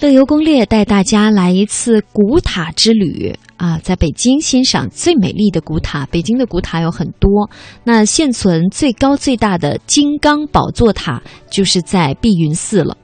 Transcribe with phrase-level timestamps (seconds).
[0.00, 6.06] 乐游攻略带大家来一次古塔之旅啊，在北京欣赏最美丽的古塔。
[6.06, 7.50] 北京的古塔有很多，
[7.82, 12.96] 那现存最高最大的金刚宝座塔就是在碧云寺了。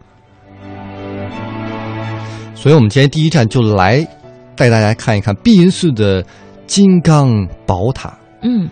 [2.55, 4.07] 所以，我们今天第一站就来
[4.55, 6.25] 带大家看一看碧云寺的
[6.69, 7.29] 金刚
[7.67, 8.17] 宝塔。
[8.43, 8.71] 嗯。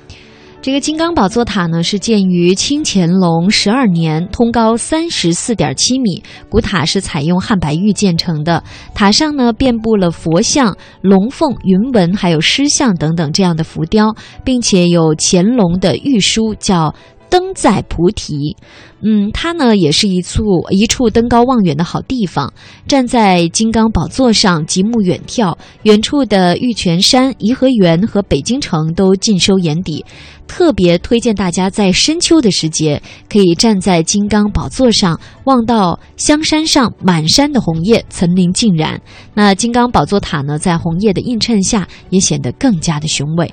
[0.63, 6.23] 这个金刚宝座塔呢，是建于清乾隆十二年，通高三十四点七米。
[6.49, 8.63] 古塔是采用汉白玉建成的，
[8.95, 14.15] 塔上呢遍布了佛像、龙凤、云纹，还有狮像等等这样的浮雕，
[14.45, 16.95] 并且有乾隆的御书叫。
[17.33, 18.55] 登在菩提，
[19.01, 22.53] 嗯，它呢也是一处一处登高望远的好地方。
[22.87, 30.05] 站在金刚宝座上，极目远眺，远处的玉泉山、颐和园和北京城都尽收眼底。
[30.47, 39.01] 特别推荐大家在深秋的时节，可以站在金刚宝座上，望到香山上满山的红叶，层林尽染。
[39.33, 43.51] 那金刚宝座塔呢，在红叶的映衬下，也显得更加的雄伟。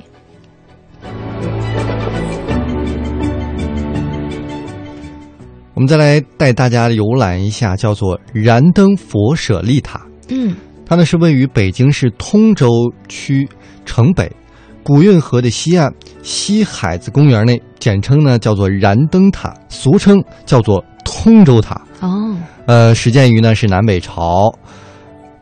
[5.80, 10.02] 我们再来带大家游览一下，叫做燃灯佛舍利塔。
[10.28, 10.54] 嗯，
[10.86, 12.68] 它呢是位于北京市通州
[13.08, 13.48] 区
[13.86, 14.30] 城北
[14.84, 15.90] 古运河的西岸
[16.22, 21.82] 西海子公园内，简称呢叫做燃灯塔，俗称叫做通州塔。
[22.02, 22.36] 哦，
[22.66, 24.54] 呃，始建于呢是南北朝。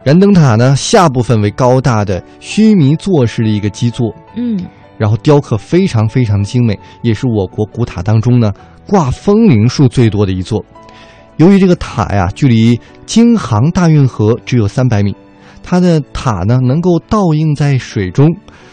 [0.03, 4.13] 燃灯塔呢下部分为高大的须弥座式的一个基座。
[4.35, 4.63] 嗯。
[4.99, 8.51] 然后雕刻非常非常的精美，也是我国古塔当中呢
[8.87, 10.63] 挂风铃树最多的一座。
[11.35, 15.15] 由于这个塔呀距离京杭大运河只有三百米，
[15.61, 18.27] 它的塔呢能够倒映在水中，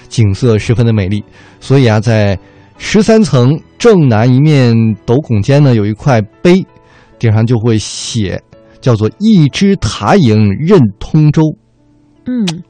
[0.08, 1.22] 景色十分的美丽。
[1.60, 2.38] 所以啊，在
[2.78, 6.64] 十三层正南一面斗拱间呢有一块碑，
[7.18, 8.42] 顶上就会写
[8.80, 11.42] 叫做“一枝塔影任通州”。
[12.24, 12.62] 嗯。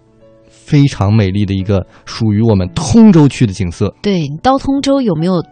[0.48, 3.94] 非常美丽的一个属于我们通州区的景色。
[4.00, 5.44] 对，你到通州有没有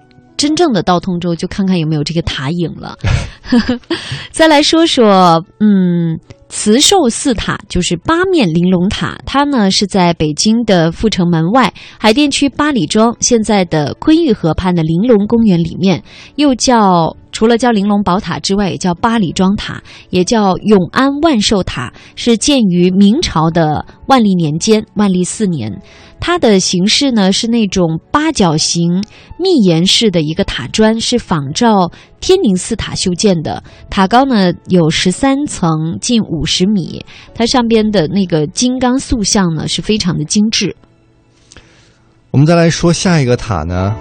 [0.43, 1.37] 真正的到通州？
[1.37, 2.99] 就看看有没有这个塔影了。
[4.33, 6.19] 再来说说，嗯。
[6.55, 16.03] 慈寿寺塔就是八面玲珑塔，它呢是在北京的阜成门外海淀区八里庄现在的昆玉河畔的玲珑公园里面，
[16.37, 25.83] 又叫除了叫玲珑宝塔之外，也叫八里庄塔，也叫永安万寿塔，是建于明朝的万历年间，万历四年。
[26.21, 29.03] 它的形式呢是那种八角形
[29.41, 33.61] 密檐式的一个塔砖，是仿照天宁寺塔修建的。
[33.91, 37.05] 塔高呢有十三层，近五十米。
[37.35, 40.77] 它上边的那个金刚塑像呢是非常的精致。
[42.31, 43.97] 我们再来说下一个塔呢，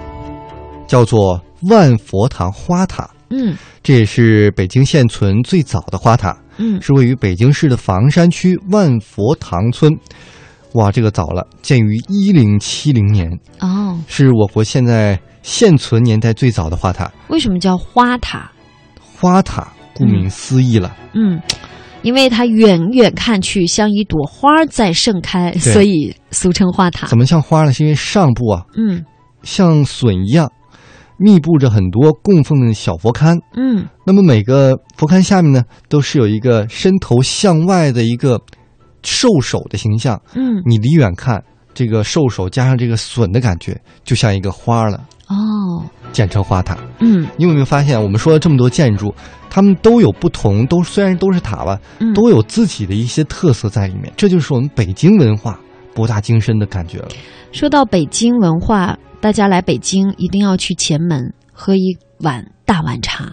[0.86, 3.10] 叫做万佛堂花塔。
[3.32, 6.36] 嗯，这也是北京现存最早的花塔。
[6.58, 9.90] 嗯，是位于北京市的房山区万佛堂村。
[10.74, 17.10] 哇，这个早了，建于一零七零年哦，是我国现在现存年代最早的花塔。
[17.28, 18.50] 为什么叫花塔？
[19.00, 21.40] 花塔顾名思义了，嗯，
[22.02, 27.06] 因为它远远看去像一朵花在盛开，所以俗称花塔。
[27.06, 27.72] 怎么像花呢？
[27.72, 29.04] 是因为上部啊，嗯，
[29.42, 30.50] 像笋一样
[31.22, 38.40] 密布着很多供奉的小佛龛，嗯，那么每个佛龛下面呢，都是有一个伸头向外的一个。
[39.04, 41.42] 兽首的形象，嗯，你离远看，
[41.74, 44.96] 这个兽首加上这个笋的感觉，就像一个花了
[45.26, 46.78] 哦，简称花塔。
[47.00, 49.12] 嗯，你有没有发现，我们说了这么多建筑，
[49.50, 51.80] 它们都有不同，都虽然都是塔吧，
[52.14, 55.58] 都有自己的一些特色在里面，这就是我们北京文化
[55.96, 57.08] 博大精深的感觉了。
[57.50, 63.30] 说到北京文化，大家来北京一定要去前门喝一碗大碗茶。